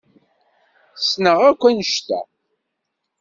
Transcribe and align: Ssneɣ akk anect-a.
Ssneɣ 0.99 1.39
akk 1.49 1.61
anect-a. 1.69 2.21